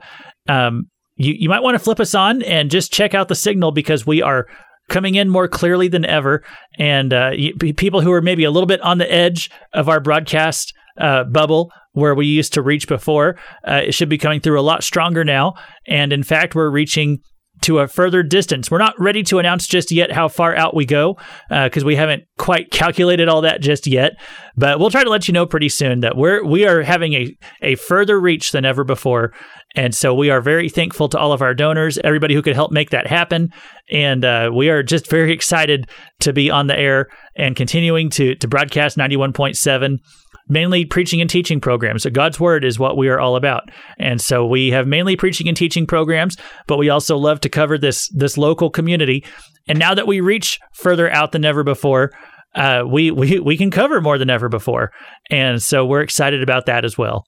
um, 0.48 0.84
you 1.16 1.34
you 1.38 1.48
might 1.48 1.62
want 1.62 1.74
to 1.74 1.78
flip 1.78 2.00
us 2.00 2.14
on 2.14 2.42
and 2.42 2.70
just 2.70 2.92
check 2.92 3.14
out 3.14 3.28
the 3.28 3.34
signal 3.34 3.72
because 3.72 4.06
we 4.06 4.20
are 4.20 4.46
coming 4.90 5.14
in 5.14 5.30
more 5.30 5.48
clearly 5.48 5.88
than 5.88 6.04
ever. 6.04 6.44
And 6.78 7.12
uh, 7.12 7.30
people 7.76 8.02
who 8.02 8.12
are 8.12 8.20
maybe 8.20 8.44
a 8.44 8.50
little 8.50 8.66
bit 8.66 8.82
on 8.82 8.98
the 8.98 9.10
edge 9.10 9.50
of 9.72 9.88
our 9.88 10.00
broadcast 10.00 10.74
uh, 10.98 11.24
bubble 11.24 11.72
where 11.92 12.14
we 12.14 12.26
used 12.26 12.52
to 12.52 12.62
reach 12.62 12.86
before, 12.86 13.36
uh, 13.66 13.80
it 13.86 13.92
should 13.92 14.08
be 14.08 14.18
coming 14.18 14.40
through 14.40 14.60
a 14.60 14.62
lot 14.62 14.84
stronger 14.84 15.24
now. 15.24 15.54
And 15.86 16.12
in 16.12 16.22
fact, 16.22 16.54
we're 16.54 16.70
reaching 16.70 17.20
to 17.62 17.78
a 17.80 17.88
further 17.88 18.22
distance. 18.22 18.70
We're 18.70 18.78
not 18.78 18.98
ready 18.98 19.22
to 19.24 19.38
announce 19.38 19.66
just 19.66 19.90
yet 19.90 20.12
how 20.12 20.28
far 20.28 20.56
out 20.56 20.74
we 20.74 20.86
go 20.86 21.16
because 21.48 21.82
uh, 21.82 21.86
we 21.86 21.96
haven't 21.96 22.24
quite 22.38 22.70
calculated 22.70 23.28
all 23.28 23.42
that 23.42 23.60
just 23.60 23.86
yet. 23.86 24.12
But 24.56 24.78
we'll 24.78 24.90
try 24.90 25.04
to 25.04 25.10
let 25.10 25.28
you 25.28 25.34
know 25.34 25.46
pretty 25.46 25.68
soon 25.68 26.00
that 26.00 26.16
we're 26.16 26.44
we 26.44 26.66
are 26.66 26.82
having 26.82 27.14
a 27.14 27.36
a 27.62 27.74
further 27.76 28.20
reach 28.20 28.52
than 28.52 28.64
ever 28.64 28.84
before. 28.84 29.32
And 29.76 29.94
so 29.94 30.14
we 30.14 30.30
are 30.30 30.40
very 30.40 30.68
thankful 30.68 31.08
to 31.10 31.18
all 31.18 31.32
of 31.32 31.42
our 31.42 31.54
donors, 31.54 31.98
everybody 32.02 32.34
who 32.34 32.42
could 32.42 32.56
help 32.56 32.72
make 32.72 32.90
that 32.90 33.06
happen. 33.06 33.52
And 33.90 34.24
uh, 34.24 34.50
we 34.52 34.68
are 34.68 34.82
just 34.82 35.08
very 35.08 35.32
excited 35.32 35.88
to 36.20 36.32
be 36.32 36.50
on 36.50 36.66
the 36.66 36.78
air 36.78 37.08
and 37.36 37.54
continuing 37.54 38.10
to 38.10 38.34
to 38.36 38.48
broadcast 38.48 38.96
91.7 38.96 39.98
mainly 40.50 40.84
preaching 40.84 41.20
and 41.20 41.30
teaching 41.30 41.60
programs. 41.60 42.02
So 42.02 42.10
God's 42.10 42.40
word 42.40 42.64
is 42.64 42.78
what 42.78 42.96
we 42.96 43.08
are 43.08 43.20
all 43.20 43.36
about. 43.36 43.70
And 43.98 44.20
so 44.20 44.44
we 44.44 44.68
have 44.70 44.86
mainly 44.86 45.16
preaching 45.16 45.48
and 45.48 45.56
teaching 45.56 45.86
programs, 45.86 46.36
but 46.66 46.78
we 46.78 46.90
also 46.90 47.16
love 47.16 47.40
to 47.40 47.48
cover 47.48 47.78
this 47.78 48.08
this 48.08 48.36
local 48.36 48.70
community. 48.70 49.24
And 49.68 49.78
now 49.78 49.94
that 49.94 50.06
we 50.06 50.20
reach 50.20 50.58
further 50.74 51.10
out 51.10 51.32
than 51.32 51.44
ever 51.44 51.62
before, 51.62 52.10
uh, 52.54 52.82
we, 52.86 53.10
we 53.10 53.38
we 53.38 53.56
can 53.56 53.70
cover 53.70 54.00
more 54.00 54.18
than 54.18 54.30
ever 54.30 54.48
before. 54.48 54.90
And 55.30 55.62
so 55.62 55.86
we're 55.86 56.02
excited 56.02 56.42
about 56.42 56.66
that 56.66 56.84
as 56.84 56.98
well. 56.98 57.24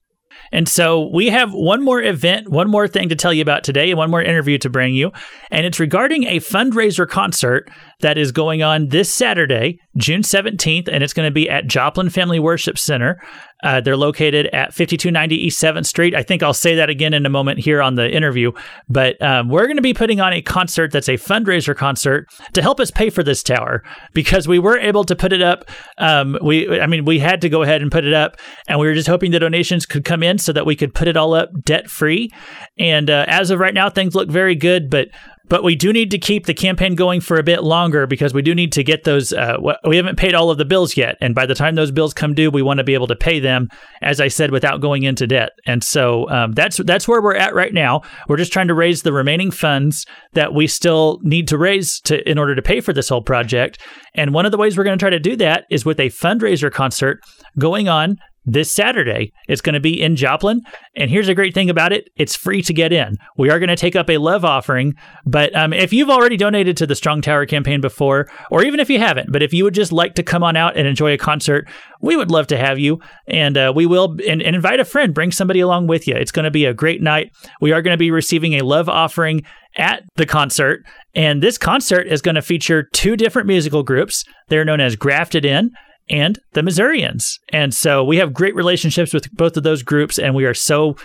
And 0.51 0.69
so 0.69 1.09
we 1.13 1.29
have 1.29 1.53
one 1.53 1.83
more 1.83 2.03
event, 2.03 2.49
one 2.49 2.69
more 2.69 2.89
thing 2.89 3.09
to 3.09 3.17
tell 3.17 3.33
you 3.33 3.43
about 3.43 3.65
today, 3.65 3.91
and 3.91 3.99
one 3.99 4.11
more 4.11 4.23
interview 4.23 4.59
to 4.59 4.71
bring 4.71 4.95
you. 4.95 5.13
And 5.51 5.65
it's 5.65 5.79
regarding 5.79 6.25
a 6.25 6.39
fundraiser 6.39 7.09
concert 7.09 7.71
that 8.01 8.19
is 8.19 8.33
going 8.33 8.63
on 8.63 8.89
this 8.89 9.13
Saturday, 9.13 9.81
June 9.97 10.23
17th, 10.23 10.89
and 10.91 11.05
it's 11.05 11.15
going 11.15 11.29
to 11.29 11.33
be 11.33 11.49
at 11.49 11.67
Joplin 11.67 12.11
Family 12.11 12.41
Worship 12.41 12.79
Center. 12.79 13.23
Uh, 13.63 13.81
they're 13.81 13.97
located 13.97 14.47
at 14.47 14.75
5290 14.75 15.37
East 15.37 15.63
7th 15.63 15.87
Street. 15.87 16.15
I 16.15 16.23
think 16.23 16.43
I'll 16.43 16.55
say 16.55 16.75
that 16.77 16.91
again 16.91 17.15
in 17.15 17.27
a 17.27 17.31
moment 17.31 17.61
here 17.61 17.81
on 17.83 17.95
the 17.95 18.11
interview. 18.11 18.53
But 18.89 19.21
um, 19.23 19.49
we're 19.49 19.67
going 19.67 19.77
to 19.77 19.83
be 19.83 19.95
putting 19.95 20.21
on 20.21 20.33
a 20.33 20.43
concert 20.43 20.93
that's 20.93 21.09
a 21.09 21.15
fundraiser 21.15 21.77
concert 21.77 22.29
to 22.55 22.63
help 22.63 22.81
us 22.81 22.91
pay 22.91 23.11
for 23.11 23.23
this 23.23 23.43
tower 23.43 23.83
because 24.13 24.49
we 24.49 24.59
were 24.59 24.79
able 24.79 25.05
to 25.05 25.17
put 25.17 25.33
it 25.33 25.43
up. 25.43 25.65
Um, 25.99 26.39
we, 26.43 26.81
I 26.81 26.87
mean, 26.87 27.05
we 27.05 27.19
had 27.19 27.41
to 27.43 27.49
go 27.49 27.63
ahead 27.63 27.83
and 27.83 27.91
put 27.91 28.05
it 28.05 28.15
up, 28.15 28.37
and 28.69 28.79
we 28.79 28.87
were 28.87 28.95
just 28.95 29.09
hoping 29.09 29.31
the 29.31 29.39
donations 29.39 29.87
could 29.87 30.05
come 30.05 30.23
in 30.23 30.39
so 30.39 30.53
that 30.53 30.67
we 30.67 30.77
could 30.77 30.95
put 30.95 31.09
it 31.09 31.17
all 31.17 31.35
up 31.35 31.51
debt 31.65 31.89
free. 31.89 32.31
And 32.79 33.11
uh, 33.11 33.25
as 33.29 33.51
of 33.51 33.59
right 33.59 33.75
now, 33.75 33.91
things 33.91 34.15
look 34.15 34.31
very 34.31 34.55
good. 34.55 34.91
But 34.91 35.09
but 35.49 35.65
we 35.65 35.75
do 35.75 35.93
need 35.93 36.11
to 36.11 36.19
keep 36.19 36.47
the 36.47 36.55
campaign 36.55 36.95
going 36.95 37.21
for 37.21 37.37
a 37.37 37.43
bit 37.43 37.63
longer 37.63 38.07
because 38.07 38.33
we 38.33 38.43
do 38.43 38.55
need 38.55 38.73
to 38.73 38.85
get 38.85 39.05
those. 39.05 39.33
Uh, 39.33 39.57
we 39.85 39.97
haven't 39.97 40.17
paid 40.17 40.35
all 40.35 40.51
of 40.51 40.59
the 40.59 40.65
bills 40.65 40.97
yet, 40.97 41.17
and 41.21 41.35
by 41.35 41.47
the 41.47 41.55
time 41.55 41.75
those 41.75 41.91
bills 41.91 42.15
come 42.15 42.35
due, 42.35 42.51
we 42.51 42.63
want 42.63 42.79
to 42.79 42.85
be 42.85 42.95
able 42.95 43.07
to 43.07 43.17
pay 43.17 43.41
them, 43.41 43.69
as 44.01 44.21
I 44.21 44.29
said, 44.29 44.51
without 44.51 44.81
going 44.81 45.03
into 45.03 45.27
debt. 45.27 45.51
And 45.67 45.83
so 45.83 46.29
um, 46.31 46.53
that's 46.53 46.79
that's 46.79 47.09
where 47.09 47.23
we're 47.23 47.37
at 47.37 47.55
right 47.55 47.75
now. 47.75 48.03
We're 48.29 48.37
just 48.37 48.53
trying 48.53 48.69
to 48.69 48.75
raise 48.75 49.03
the 49.03 49.13
remaining 49.13 49.51
funds 49.51 50.07
that 50.33 50.55
we 50.55 50.67
still 50.67 51.19
need 51.23 51.49
to 51.49 51.59
raise 51.59 52.01
to 52.01 52.29
in 52.29 52.39
order 52.39 52.55
to 52.55 52.63
pay 52.63 52.81
for 52.81 52.93
this 52.93 53.09
whole 53.09 53.23
project. 53.23 53.81
And 54.15 54.35
one 54.35 54.47
of 54.47 54.53
the 54.53 54.59
ways 54.59 54.77
we're 54.77 54.85
going 54.85 54.99
to 54.99 55.03
try 55.03 55.11
to 55.11 55.19
do 55.19 55.37
that 55.37 55.65
is 55.71 55.85
with 55.85 55.99
a 55.99 56.11
fundraiser 56.11 56.71
concert 56.71 57.21
going 57.59 57.89
on 57.89 58.19
this 58.45 58.71
Saturday. 58.71 59.33
It's 59.49 59.61
going 59.61 59.75
to 59.75 59.81
be 59.81 60.01
in 60.01 60.17
Joplin. 60.17 60.61
And 60.97 61.11
here's 61.11 61.29
a 61.29 61.35
great 61.35 61.55
thing 61.55 61.71
about 61.71 61.93
it 61.93 62.09
it's 62.17 62.37
free 62.37 62.63
to 62.63 62.73
get 62.73 62.93
in. 62.93 63.17
We 63.37 63.51
are 63.51 63.59
going 63.59 63.69
to 63.69 63.77
take 63.77 63.97
up 63.97 64.11
a 64.11 64.19
love 64.19 64.45
offering. 64.45 64.95
But 65.25 65.55
um, 65.55 65.73
if 65.73 65.93
you've 65.93 66.11
already 66.11 66.37
donated 66.37 66.77
to 66.79 66.87
the 66.87 66.95
Strong 66.95 67.23
Tower 67.23 67.47
campaign 67.47 67.81
before, 67.81 68.29
or 68.51 68.65
even 68.65 68.81
if 68.81 68.91
you 68.91 68.99
haven't, 68.99 69.33
but 69.33 69.43
if 69.43 69.53
you 69.53 69.65
would 69.65 69.75
just 69.75 69.93
like 69.93 70.15
to 70.15 70.23
come 70.23 70.43
on 70.43 70.57
out 70.57 70.77
and 70.77 70.87
enjoy 70.87 71.13
a 71.13 71.19
concert, 71.19 71.69
we 72.01 72.17
would 72.17 72.31
love 72.31 72.47
to 72.49 72.59
have 72.59 72.79
you. 72.79 73.01
And 73.29 73.57
uh, 73.57 73.73
we 73.75 73.87
will, 73.87 74.17
and, 74.29 74.43
and 74.43 74.57
invite 74.57 74.81
a 74.81 74.85
friend, 74.85 75.15
bring 75.15 75.33
somebody 75.33 75.61
along 75.61 75.87
with 75.87 76.09
you. 76.09 76.15
It's 76.15 76.33
going 76.33 76.45
to 76.45 76.51
be 76.51 76.65
a 76.65 76.75
great 76.75 77.01
night. 77.01 77.31
We 77.61 77.73
are 77.73 77.83
going 77.83 77.95
to 77.95 77.99
be 77.99 78.11
receiving 78.11 78.55
a 78.55 78.65
love 78.65 78.89
offering 78.89 79.43
at 79.79 80.05
the 80.17 80.27
concert. 80.27 80.85
And 81.15 81.43
this 81.43 81.59
concert 81.59 82.07
is 82.07 82.21
going 82.21 82.35
to 82.35 82.43
feature 82.43 82.89
two 82.93 83.17
different 83.17 83.49
musical 83.49 83.83
groups. 83.83 84.25
They're 84.49 84.65
known 84.65 84.81
as 84.81 84.97
Grafted 84.97 85.45
In 85.45 85.71
and 86.09 86.39
the 86.53 86.63
Missourians. 86.63 87.39
And 87.51 87.73
so 87.75 88.05
we 88.05 88.17
have 88.19 88.33
great 88.33 88.55
relationships 88.55 89.15
with 89.15 89.31
both 89.33 89.57
of 89.57 89.63
those 89.63 89.83
groups, 89.83 90.19
and 90.19 90.35
we 90.35 90.45
are 90.45 90.55
so 90.55 90.97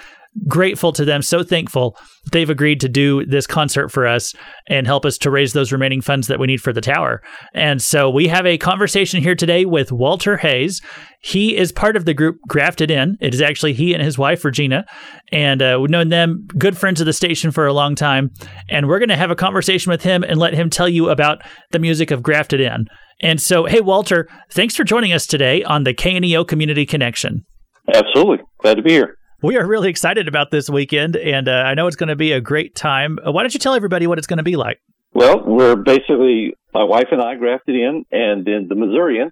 grateful 0.48 0.92
to 0.94 1.06
them, 1.06 1.22
so 1.22 1.44
thankful 1.44 1.98
they've 2.32 2.50
agreed 2.50 2.80
to 2.82 2.90
do 2.90 3.26
this 3.26 3.48
concert 3.48 3.90
for 3.90 4.06
us 4.06 4.34
and 4.68 4.86
help 4.86 5.06
us 5.06 5.18
to 5.18 5.32
raise 5.32 5.54
those 5.54 5.72
remaining 5.72 6.02
funds 6.02 6.28
that 6.28 6.40
we 6.40 6.48
need 6.48 6.62
for 6.62 6.74
the 6.74 6.82
tower. 6.82 7.22
And 7.54 7.82
so 7.82 8.10
we 8.10 8.28
have 8.28 8.46
a 8.46 8.58
conversation 8.58 9.22
here 9.22 9.36
today 9.36 9.66
with 9.66 9.92
Walter 9.92 10.38
Hayes. 10.38 10.82
He 11.22 11.56
is 11.56 11.72
part 11.72 11.96
of 11.96 12.06
the 12.06 12.14
group 12.14 12.38
Grafted 12.48 12.92
In. 12.92 13.18
It 13.22 13.34
is 13.34 13.42
actually 13.42 13.74
he 13.74 13.94
and 13.94 14.04
his 14.04 14.18
wife, 14.18 14.44
Regina. 14.44 14.86
And 15.32 15.62
uh, 15.62 15.78
we've 15.82 15.90
known 15.90 16.10
them, 16.10 16.48
good 16.58 16.78
friends 16.78 17.00
of 17.00 17.06
the 17.06 17.14
station 17.14 17.52
for 17.52 17.66
a 17.66 17.74
long 17.74 17.96
time. 17.96 18.32
And 18.70 18.88
we're 18.88 19.00
going 19.00 19.10
to 19.10 19.16
have 19.16 19.32
a 19.32 19.36
conversation 19.36 19.90
with 19.90 20.04
him 20.04 20.24
and 20.24 20.40
let 20.40 20.54
him 20.54 20.70
tell 20.70 20.90
you 20.90 21.10
about 21.10 21.42
the 21.72 21.80
music 21.80 22.12
of 22.12 22.24
Grafted 22.24 22.62
In. 22.62 22.88
And 23.22 23.42
so, 23.42 23.66
hey, 23.66 23.82
Walter, 23.82 24.28
thanks 24.52 24.76
for 24.76 24.84
joining 24.84 25.12
us 25.12 25.26
today 25.26 25.64
on 25.64 25.84
the 25.84 25.94
KNEO 25.94 26.48
Community 26.48 26.86
Connection. 26.86 27.46
Absolutely. 27.94 28.40
Glad 28.62 28.76
to 28.76 28.84
be 28.84 28.92
here. 28.92 29.18
We 29.42 29.56
are 29.56 29.68
really 29.68 29.90
excited 29.90 30.28
about 30.28 30.50
this 30.50 30.68
weekend, 30.68 31.16
and 31.16 31.48
uh, 31.48 31.52
I 31.52 31.76
know 31.76 31.86
it's 31.86 31.96
going 31.96 32.10
to 32.10 32.16
be 32.16 32.32
a 32.32 32.42
great 32.42 32.74
time. 32.74 33.20
Uh, 33.26 33.32
why 33.32 33.44
don't 33.44 33.54
you 33.54 33.60
tell 33.60 33.76
everybody 33.76 34.08
what 34.08 34.18
it's 34.18 34.26
going 34.26 34.38
to 34.38 34.44
be 34.44 34.56
like? 34.56 34.82
Well, 35.14 35.44
we're 35.46 35.76
basically, 35.76 36.56
my 36.74 36.84
wife 36.84 37.10
and 37.12 37.22
I 37.22 37.36
grafted 37.36 37.76
in, 37.76 38.04
and 38.12 38.44
then 38.46 38.66
the 38.68 38.74
Missourian 38.74 39.32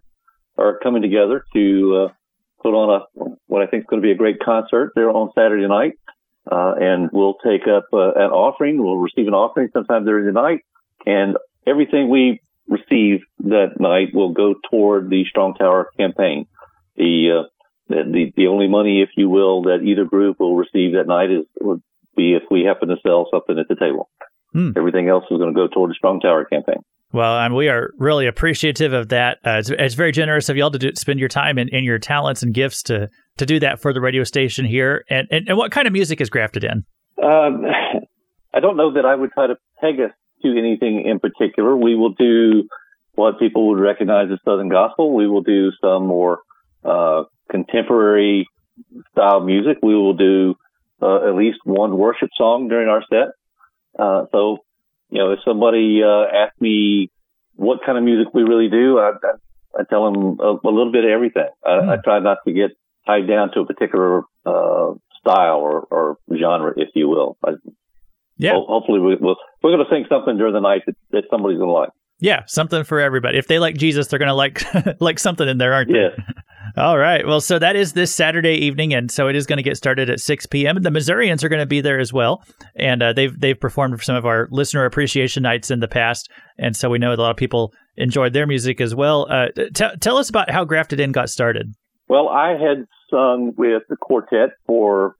are 0.59 0.77
coming 0.77 1.01
together 1.01 1.43
to 1.55 2.05
uh, 2.05 2.13
put 2.61 2.75
on 2.75 3.01
a 3.01 3.35
what 3.47 3.63
I 3.63 3.65
think 3.65 3.81
is 3.81 3.87
going 3.89 3.99
to 3.99 4.05
be 4.05 4.11
a 4.11 4.15
great 4.15 4.39
concert 4.39 4.91
there 4.95 5.09
on 5.09 5.31
Saturday 5.33 5.67
night. 5.67 5.93
Uh, 6.51 6.73
and 6.79 7.09
we'll 7.11 7.37
take 7.43 7.63
up 7.67 7.85
uh, 7.91 8.11
an 8.13 8.29
offering. 8.29 8.77
We'll 8.77 8.97
receive 8.97 9.27
an 9.27 9.33
offering 9.33 9.69
sometime 9.73 10.05
during 10.05 10.27
the 10.27 10.39
night, 10.39 10.59
and 11.07 11.35
everything 11.65 12.09
we 12.09 12.41
receive 12.67 13.21
that 13.39 13.79
night 13.79 14.13
will 14.13 14.33
go 14.33 14.53
toward 14.69 15.09
the 15.09 15.25
Strong 15.25 15.55
Tower 15.55 15.89
campaign. 15.97 16.45
The 16.95 17.41
uh, 17.41 17.49
the 17.87 18.31
the 18.35 18.47
only 18.47 18.67
money, 18.67 19.01
if 19.01 19.09
you 19.15 19.29
will, 19.29 19.63
that 19.63 19.83
either 19.83 20.05
group 20.05 20.39
will 20.39 20.55
receive 20.55 20.93
that 20.93 21.07
night 21.07 21.31
is 21.31 21.45
would 21.61 21.81
be 22.15 22.33
if 22.33 22.43
we 22.49 22.63
happen 22.63 22.89
to 22.89 22.95
sell 23.05 23.27
something 23.31 23.57
at 23.59 23.67
the 23.67 23.75
table. 23.75 24.09
Hmm. 24.53 24.71
Everything 24.75 25.09
else 25.09 25.25
is 25.29 25.37
going 25.37 25.53
to 25.53 25.55
go 25.55 25.67
toward 25.67 25.91
the 25.91 25.95
Strong 25.95 26.21
Tower 26.21 26.45
campaign. 26.45 26.77
Well, 27.11 27.37
um, 27.37 27.53
we 27.53 27.69
are 27.69 27.91
really 27.97 28.27
appreciative 28.27 28.93
of 28.93 29.09
that. 29.09 29.37
Uh, 29.45 29.57
it's, 29.59 29.69
it's, 29.69 29.95
very 29.95 30.11
generous 30.11 30.49
of 30.49 30.57
y'all 30.57 30.71
to 30.71 30.79
do, 30.79 30.91
spend 30.95 31.19
your 31.19 31.29
time 31.29 31.57
and, 31.57 31.69
and, 31.71 31.85
your 31.85 31.99
talents 31.99 32.43
and 32.43 32.53
gifts 32.53 32.83
to 32.83 33.09
to 33.37 33.45
do 33.45 33.59
that 33.59 33.81
for 33.81 33.93
the 33.93 34.01
radio 34.01 34.23
station 34.23 34.65
here. 34.65 35.05
And, 35.09 35.27
and, 35.31 35.47
and 35.47 35.57
what 35.57 35.71
kind 35.71 35.87
of 35.87 35.93
music 35.93 36.19
is 36.19 36.29
grafted 36.29 36.63
in? 36.63 36.83
Um, 37.23 37.65
I 38.53 38.59
don't 38.59 38.77
know 38.77 38.93
that 38.93 39.05
I 39.05 39.15
would 39.15 39.31
try 39.31 39.47
to 39.47 39.55
peg 39.79 39.99
us 39.99 40.11
to 40.41 40.57
anything 40.57 41.05
in 41.05 41.19
particular. 41.19 41.75
We 41.75 41.95
will 41.95 42.13
do 42.13 42.67
what 43.13 43.39
people 43.39 43.69
would 43.69 43.79
recognize 43.79 44.29
as 44.31 44.39
Southern 44.43 44.69
gospel. 44.69 45.15
We 45.15 45.27
will 45.27 45.41
do 45.41 45.71
some 45.81 46.05
more 46.05 46.39
uh, 46.83 47.23
contemporary 47.49 48.47
style 49.11 49.41
music. 49.41 49.77
We 49.81 49.95
will 49.95 50.13
do 50.13 50.55
uh, 51.01 51.29
at 51.29 51.35
least 51.35 51.59
one 51.63 51.97
worship 51.97 52.29
song 52.37 52.67
during 52.67 52.89
our 52.89 53.03
set. 53.09 53.29
Uh, 53.97 54.25
so, 54.31 54.57
you 55.09 55.19
know, 55.19 55.31
if 55.31 55.39
somebody 55.45 56.01
uh, 56.03 56.25
asks 56.35 56.59
me 56.59 57.09
what 57.55 57.79
kind 57.85 57.97
of 57.97 58.03
music 58.03 58.33
we 58.33 58.43
really 58.43 58.69
do, 58.69 58.99
I, 58.99 59.11
I, 59.11 59.81
I 59.81 59.83
tell 59.89 60.11
them 60.11 60.39
a, 60.39 60.67
a, 60.67 60.71
little 60.71 60.91
bit 60.91 61.05
of 61.05 61.11
everything. 61.11 61.47
I, 61.63 61.69
mm. 61.69 61.89
I, 61.89 61.97
try 62.03 62.19
not 62.19 62.39
to 62.45 62.53
get 62.53 62.71
tied 63.05 63.27
down 63.27 63.51
to 63.53 63.61
a 63.61 63.65
particular 63.65 64.23
uh, 64.45 64.93
style 65.19 65.59
or, 65.59 65.81
or, 65.81 66.17
genre, 66.37 66.73
if 66.75 66.89
you 66.95 67.07
will. 67.07 67.37
yeah. 68.37 68.51
Ho- 68.51 68.65
hopefully, 68.67 68.99
we, 68.99 69.15
will 69.15 69.37
we're 69.61 69.71
going 69.71 69.85
to 69.85 69.89
sing 69.89 70.05
something 70.09 70.37
during 70.37 70.53
the 70.53 70.59
night 70.59 70.83
that, 70.85 70.95
that 71.11 71.23
somebody's 71.29 71.57
going 71.57 71.69
to 71.69 71.73
like. 71.73 71.89
Yeah, 72.19 72.43
something 72.47 72.83
for 72.85 72.99
everybody. 72.99 73.37
If 73.37 73.47
they 73.47 73.59
like 73.59 73.75
Jesus, 73.75 74.07
they're 74.07 74.19
going 74.19 74.29
to 74.29 74.35
like 74.35 74.63
like 75.01 75.19
something 75.19 75.47
in 75.47 75.57
there, 75.57 75.73
aren't 75.73 75.91
they? 75.91 76.09
All 76.77 76.97
right. 76.97 77.25
Well, 77.25 77.41
so 77.41 77.59
that 77.59 77.75
is 77.75 77.93
this 77.93 78.13
Saturday 78.13 78.55
evening, 78.55 78.93
and 78.93 79.11
so 79.11 79.27
it 79.27 79.35
is 79.35 79.45
going 79.45 79.57
to 79.57 79.63
get 79.63 79.77
started 79.77 80.09
at 80.09 80.19
6 80.19 80.45
p.m. 80.47 80.81
The 80.81 80.91
Missourians 80.91 81.43
are 81.43 81.49
going 81.49 81.61
to 81.61 81.65
be 81.65 81.81
there 81.81 81.99
as 81.99 82.11
well, 82.11 82.43
and 82.75 83.01
uh, 83.01 83.13
they've 83.13 83.37
they've 83.39 83.59
performed 83.59 83.97
for 83.97 84.03
some 84.03 84.15
of 84.15 84.25
our 84.25 84.47
listener 84.51 84.85
appreciation 84.85 85.43
nights 85.43 85.71
in 85.71 85.79
the 85.79 85.87
past, 85.87 86.29
and 86.57 86.75
so 86.75 86.89
we 86.89 86.97
know 86.97 87.13
a 87.13 87.15
lot 87.15 87.31
of 87.31 87.37
people 87.37 87.73
enjoyed 87.97 88.33
their 88.33 88.47
music 88.47 88.81
as 88.81 88.93
well. 88.93 89.27
Uh, 89.29 89.47
t- 89.73 89.97
tell 89.99 90.17
us 90.17 90.29
about 90.29 90.49
how 90.49 90.65
Grafted 90.65 90.99
In 90.99 91.11
got 91.11 91.29
started. 91.29 91.73
Well, 92.07 92.29
I 92.29 92.51
had 92.51 92.85
sung 93.09 93.53
with 93.57 93.83
the 93.89 93.95
quartet 93.95 94.51
for 94.67 95.15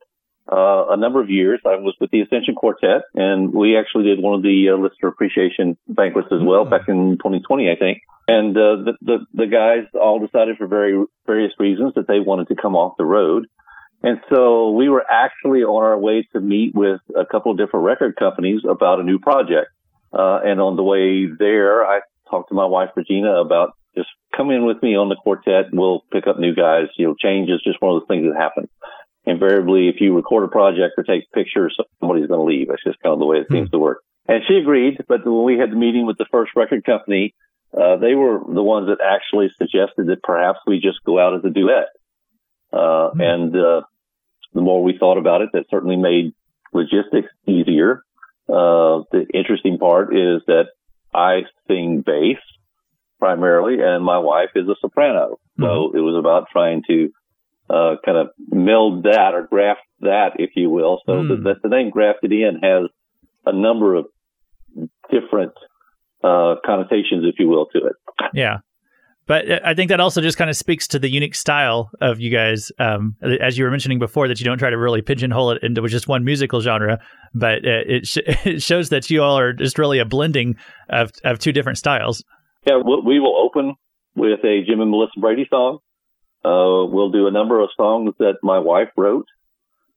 uh, 0.52 0.88
a 0.90 0.98
number 0.98 1.22
of 1.22 1.30
years. 1.30 1.60
I 1.66 1.76
was 1.76 1.96
with 2.00 2.12
the 2.12 2.22
Ascension 2.22 2.56
Quartet, 2.56 3.04
and 3.16 3.54
we 3.54 3.78
actually 3.78 4.04
did 4.04 4.22
one 4.22 4.36
of 4.36 4.44
the 4.44 4.70
uh, 4.70 4.78
listener 4.78 5.10
appreciation 5.10 5.78
banquets 5.88 6.28
as 6.32 6.42
well 6.42 6.66
back 6.66 6.88
in 6.88 7.18
2020, 7.18 7.70
I 7.70 7.76
think. 7.76 8.02
And 8.28 8.56
uh, 8.56 8.78
the, 8.86 8.94
the 9.02 9.18
the 9.34 9.48
guys 9.48 9.88
all 9.94 10.20
decided 10.20 10.58
for 10.58 10.68
very 10.68 11.04
various 11.26 11.54
reasons 11.60 11.94
that 11.96 12.08
they 12.08 12.20
wanted 12.20 12.48
to 12.50 12.56
come 12.56 12.76
off 12.76 12.98
the 12.98 13.06
road. 13.06 13.48
And 14.04 14.20
so 14.30 14.72
we 14.72 14.88
were 14.90 15.04
actually 15.10 15.64
on 15.64 15.84
our 15.84 15.98
way 15.98 16.28
to 16.34 16.40
meet 16.40 16.76
with 16.76 17.02
a 17.16 17.26
couple 17.26 17.52
of 17.52 17.58
different 17.58 17.86
record 17.86 18.16
companies 18.16 18.62
about 18.70 19.00
a 19.00 19.04
new 19.04 19.18
project. 19.18 19.68
Uh, 20.14 20.40
and 20.44 20.62
on 20.62 20.76
the 20.76 20.84
way 20.84 21.26
there, 21.26 21.86
I 21.86 22.02
talked 22.30 22.50
to 22.50 22.56
my 22.56 22.66
wife 22.66 22.90
Regina 22.96 23.42
about 23.42 23.76
just 23.96 24.10
come 24.36 24.52
in 24.52 24.66
with 24.66 24.82
me 24.84 24.96
on 24.96 25.10
the 25.10 25.16
quartet. 25.16 25.66
We'll 25.72 26.04
pick 26.12 26.28
up 26.28 26.38
new 26.38 26.54
guys. 26.54 26.88
You 26.98 27.08
know, 27.08 27.16
change 27.18 27.50
is 27.50 27.62
just 27.64 27.82
one 27.82 27.96
of 27.96 28.02
those 28.02 28.08
things 28.08 28.26
that 28.28 28.40
happen 28.40 28.70
invariably, 29.26 29.90
if 29.90 29.96
you 30.00 30.16
record 30.16 30.44
a 30.44 30.48
project 30.48 30.94
or 30.98 31.04
take 31.04 31.32
pictures, 31.32 31.76
somebody's 32.00 32.28
going 32.28 32.40
to 32.40 32.46
leave. 32.46 32.68
That's 32.68 32.84
just 32.84 33.02
kind 33.02 33.14
of 33.14 33.20
the 33.20 33.26
way 33.26 33.38
it 33.38 33.48
seems 33.52 33.70
hmm. 33.70 33.76
to 33.76 33.80
work. 33.80 34.04
And 34.28 34.42
she 34.48 34.56
agreed, 34.56 35.04
but 35.08 35.26
when 35.26 35.44
we 35.44 35.58
had 35.58 35.72
the 35.72 35.76
meeting 35.76 36.06
with 36.06 36.18
the 36.18 36.26
first 36.32 36.52
record 36.56 36.84
company, 36.84 37.36
uh, 37.74 37.98
they 37.98 38.16
were 38.16 38.40
the 38.40 38.64
ones 38.64 38.88
that 38.88 38.98
actually 39.04 39.50
suggested 39.58 40.08
that 40.08 40.24
perhaps 40.24 40.60
we 40.66 40.80
just 40.80 41.04
go 41.06 41.20
out 41.20 41.36
as 41.36 41.46
a 41.46 41.50
duet. 41.50 41.88
Uh, 42.74 43.10
hmm. 43.12 43.22
and, 43.22 43.56
uh, 43.56 43.82
the 44.54 44.62
more 44.62 44.82
we 44.82 44.98
thought 44.98 45.18
about 45.18 45.42
it, 45.42 45.50
that 45.54 45.66
certainly 45.70 45.98
made 45.98 46.34
logistics 46.74 47.30
easier. 47.46 48.04
Uh, 48.48 49.04
the 49.12 49.26
interesting 49.34 49.78
part 49.78 50.16
is 50.16 50.42
that 50.48 50.68
I 51.14 51.42
sing 51.68 52.04
bass 52.06 52.38
primarily 53.20 53.82
and 53.82 54.04
my 54.04 54.20
wife 54.20 54.52
is 54.56 54.68
a 54.68 54.76
soprano. 54.80 55.40
Mm-hmm. 55.60 55.64
So 55.64 55.98
it 55.98 56.02
was 56.02 56.16
about 56.18 56.50
trying 56.52 56.84
to 56.88 57.12
uh, 57.70 57.96
kind 58.06 58.18
of 58.18 58.28
meld 58.50 59.04
that 59.04 59.32
or 59.34 59.48
graft 59.48 59.82
that, 60.02 60.34
if 60.38 60.52
you 60.56 60.70
will. 60.70 61.02
So 61.06 61.14
mm. 61.14 61.44
the, 61.44 61.56
the, 61.62 61.70
name 61.70 61.90
grafted 61.90 62.32
in 62.32 62.60
has 62.62 62.90
a 63.46 63.54
number 63.54 63.96
of 63.96 64.06
different 65.12 65.54
uh, 66.24 66.56
connotations, 66.66 67.26
if 67.26 67.36
you 67.40 67.48
will, 67.48 67.66
to 67.68 67.80
it. 67.80 67.94
Yeah. 68.34 68.58
But 69.28 69.50
uh, 69.50 69.60
I 69.66 69.74
think 69.74 69.90
that 69.90 70.00
also 70.00 70.22
just 70.22 70.38
kind 70.38 70.50
of 70.50 70.56
speaks 70.56 70.88
to 70.90 71.00
the 71.00 71.10
unique 71.10 71.36
style 71.36 71.90
of 72.02 72.20
you 72.20 72.30
guys. 72.30 72.72
Um, 72.78 73.16
as 73.42 73.58
you 73.58 73.64
were 73.64 73.72
mentioning 73.72 74.00
before, 74.00 74.28
that 74.28 74.40
you 74.40 74.46
don't 74.46 74.60
try 74.60 74.70
to 74.70 74.78
really 74.78 75.02
pigeonhole 75.02 75.52
it 75.52 75.64
into 75.64 75.86
just 75.88 76.08
one 76.08 76.24
musical 76.24 76.62
genre, 76.62 77.00
but 77.34 77.66
uh, 77.66 77.82
it, 77.88 78.08
sh- 78.08 78.18
it 78.46 78.62
shows 78.62 78.90
that 78.90 79.10
you 79.10 79.24
all 79.24 79.38
are 79.38 79.54
just 79.54 79.80
really 79.80 80.00
a 80.00 80.06
blending 80.06 80.56
of, 80.90 81.12
of 81.24 81.40
two 81.40 81.52
different 81.52 81.78
styles. 81.78 82.24
Yeah, 82.68 82.78
we 82.78 83.20
will 83.20 83.38
open 83.38 83.76
with 84.16 84.40
a 84.44 84.64
Jim 84.68 84.82
and 84.82 84.90
Melissa 84.90 85.20
Brady 85.20 85.48
song. 85.50 85.80
Uh, 86.46 86.86
we'll 86.86 87.10
do 87.10 87.26
a 87.26 87.32
number 87.32 87.60
of 87.60 87.70
songs 87.76 88.14
that 88.20 88.36
my 88.44 88.60
wife 88.60 88.90
wrote. 88.96 89.26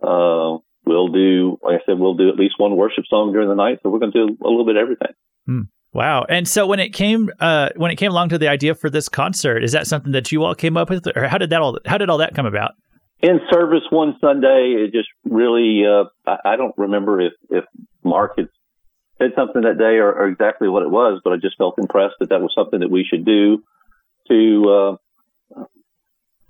Uh, 0.02 0.56
we'll 0.86 1.08
do, 1.08 1.58
like 1.62 1.82
I 1.82 1.84
said, 1.84 1.98
we'll 1.98 2.14
do 2.14 2.30
at 2.30 2.36
least 2.36 2.54
one 2.56 2.74
worship 2.74 3.04
song 3.06 3.32
during 3.32 3.48
the 3.48 3.54
night. 3.54 3.80
So 3.82 3.90
we're 3.90 3.98
going 3.98 4.12
to 4.12 4.26
do 4.26 4.38
a 4.42 4.48
little 4.48 4.64
bit 4.64 4.76
of 4.76 4.82
everything. 4.82 5.12
Hmm. 5.46 5.60
Wow! 5.92 6.24
And 6.28 6.46
so 6.46 6.66
when 6.66 6.80
it 6.80 6.90
came, 6.90 7.30
uh, 7.40 7.70
when 7.76 7.90
it 7.90 7.96
came 7.96 8.10
along 8.10 8.28
to 8.30 8.38
the 8.38 8.48
idea 8.48 8.74
for 8.74 8.90
this 8.90 9.08
concert, 9.08 9.64
is 9.64 9.72
that 9.72 9.86
something 9.86 10.12
that 10.12 10.30
you 10.30 10.44
all 10.44 10.54
came 10.54 10.76
up 10.76 10.90
with, 10.90 11.06
or 11.16 11.26
how 11.28 11.38
did 11.38 11.50
that 11.50 11.60
all, 11.62 11.78
how 11.86 11.96
did 11.96 12.10
all 12.10 12.18
that 12.18 12.34
come 12.34 12.46
about? 12.46 12.72
In 13.20 13.40
service 13.50 13.82
one 13.90 14.16
Sunday, 14.20 14.76
it 14.78 14.92
just 14.92 15.08
really, 15.24 15.84
uh, 15.86 16.04
I, 16.26 16.52
I, 16.52 16.56
don't 16.56 16.74
remember 16.76 17.20
if 17.20 17.32
if 17.50 17.64
Mark 18.04 18.34
had 18.36 18.48
said 19.16 19.30
something 19.34 19.62
that 19.62 19.78
day 19.78 19.96
or, 19.96 20.12
or, 20.12 20.28
exactly 20.28 20.68
what 20.68 20.82
it 20.82 20.90
was, 20.90 21.20
but 21.24 21.32
I 21.32 21.36
just 21.36 21.56
felt 21.56 21.78
impressed 21.78 22.14
that 22.20 22.28
that 22.28 22.40
was 22.40 22.52
something 22.54 22.80
that 22.80 22.90
we 22.90 23.04
should 23.04 23.24
do 23.24 23.64
to 24.28 24.98
uh, 25.56 25.64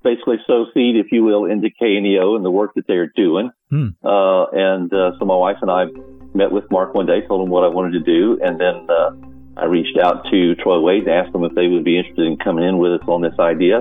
basically 0.03 0.37
sow 0.47 0.67
seed, 0.75 0.97
if 0.97 1.13
you 1.13 1.25
will, 1.25 1.45
into 1.45 1.69
KNEO 1.81 2.37
and 2.37 2.45
the 2.45 2.51
work 2.51 2.75
that 2.75 2.87
they're 2.87 3.13
doing. 3.15 3.51
Hmm. 3.71 3.89
Uh, 4.05 4.45
and 4.47 4.93
uh, 4.93 5.19
so 5.19 5.25
my 5.25 5.37
wife 5.37 5.59
and 5.63 5.71
I 5.71 5.87
met 6.35 6.53
with 6.53 6.71
Mark 6.71 6.95
one 6.95 7.07
day, 7.07 7.27
told 7.27 7.45
him 7.45 7.51
what 7.51 7.65
I 7.65 7.69
wanted 7.69 7.93
to 7.93 8.01
do, 8.01 8.39
and 8.43 8.61
then 8.61 8.87
uh, 8.89 9.11
I 9.57 9.67
reached 9.67 9.99
out 9.99 10.25
to 10.31 10.55
Troy 10.57 10.81
Wade 10.81 11.03
and 11.09 11.13
asked 11.13 11.33
them 11.33 11.45
if 11.45 11.55
they 11.55 11.67
would 11.67 11.85
be 11.85 11.99
interested 11.99 12.27
in 12.27 12.37
coming 12.37 12.65
in 12.65 12.79
with 12.79 13.01
us 13.01 13.09
on 13.09 13.23
this 13.23 13.35
idea. 13.39 13.81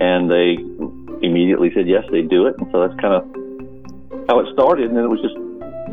And 0.00 0.30
they 0.30 0.56
immediately 1.22 1.70
said 1.74 1.86
yes, 1.86 2.04
they'd 2.10 2.30
do 2.30 2.46
it. 2.46 2.56
And 2.58 2.66
so 2.72 2.80
that's 2.80 2.98
kind 3.00 3.14
of 3.14 3.22
how 4.28 4.40
it 4.40 4.52
started. 4.52 4.88
And 4.88 4.96
then 4.96 5.04
it 5.04 5.10
was 5.10 5.20
just 5.20 5.36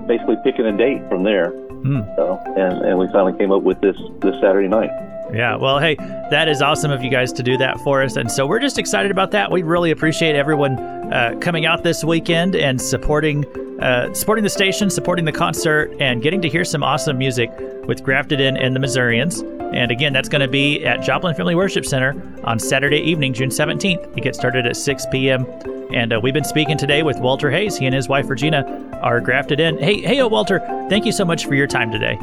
basically 0.08 0.38
picking 0.44 0.66
a 0.66 0.76
date 0.76 1.04
from 1.10 1.24
there. 1.24 1.52
Hmm. 1.52 2.02
So, 2.16 2.40
and, 2.56 2.86
and 2.86 2.98
we 2.98 3.08
finally 3.12 3.38
came 3.38 3.52
up 3.52 3.64
with 3.64 3.80
this 3.82 3.96
this 4.22 4.36
Saturday 4.42 4.68
night. 4.68 4.90
Yeah, 5.34 5.56
well, 5.56 5.80
hey, 5.80 5.96
that 5.96 6.48
is 6.48 6.62
awesome 6.62 6.92
of 6.92 7.04
you 7.04 7.10
guys 7.10 7.32
to 7.34 7.44
do 7.44 7.58
that 7.58 7.80
for 7.82 8.02
us. 8.02 8.16
And 8.16 8.32
so 8.32 8.48
we're 8.48 8.60
just 8.60 8.80
excited 8.80 9.12
about 9.12 9.32
that. 9.32 9.52
We 9.52 9.64
really 9.64 9.92
appreciate 9.92 10.36
everyone 10.36 10.80
uh, 11.14 11.36
coming 11.40 11.66
out 11.66 11.84
this 11.84 12.04
weekend 12.04 12.56
and 12.56 12.82
supporting 12.82 13.46
uh, 13.80 14.14
supporting 14.14 14.44
the 14.44 14.50
station, 14.50 14.90
supporting 14.90 15.24
the 15.24 15.32
concert, 15.32 15.96
and 16.02 16.22
getting 16.22 16.42
to 16.42 16.50
hear 16.50 16.66
some 16.66 16.84
awesome 16.84 17.18
music 17.18 17.50
with 17.88 18.04
Grafted 18.04 18.42
In 18.42 18.58
and 18.58 18.76
the 18.76 18.80
Missourians. 18.80 19.40
And 19.74 19.90
again, 19.90 20.12
that's 20.12 20.28
going 20.28 20.42
to 20.42 20.50
be 20.50 20.84
at 20.86 21.02
Joplin 21.02 21.34
Family 21.34 21.56
Worship 21.56 21.86
Center 21.86 22.22
on 22.44 22.60
Saturday 22.60 22.98
evening, 22.98 23.34
June 23.34 23.50
17th. 23.50 24.18
It 24.18 24.22
gets 24.22 24.38
started 24.38 24.66
at 24.66 24.76
6 24.76 25.06
p.m. 25.12 25.46
And 25.94 26.12
uh, 26.12 26.20
we've 26.22 26.34
been 26.34 26.44
speaking 26.44 26.78
today 26.78 27.04
with 27.04 27.20
Walter 27.20 27.50
Hayes. 27.50 27.78
He 27.78 27.86
and 27.86 27.96
his 27.96 28.10
wife 28.10 28.30
Regina 28.30 29.00
are 29.02 29.22
grafted 29.22 29.60
in. 29.60 29.78
Hey, 29.78 30.02
hey, 30.02 30.20
oh, 30.20 30.28
Walter, 30.28 30.60
thank 30.90 31.06
you 31.06 31.14
so 31.14 31.24
much 31.24 31.46
for 31.46 31.56
your 31.56 31.68
time 31.68 31.92
today. 31.92 32.18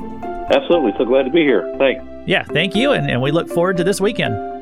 Absolutely. 0.51 0.93
So 0.99 1.05
glad 1.05 1.23
to 1.23 1.31
be 1.31 1.43
here. 1.43 1.75
Thanks. 1.79 2.16
Yeah, 2.27 2.43
thank 2.43 2.75
you. 2.75 2.93
And, 2.93 3.09
and 3.09 3.23
we 3.23 3.31
look 3.31 3.49
forward 3.49 3.77
to 3.79 3.85
this 3.85 4.01
weekend. 4.01 4.56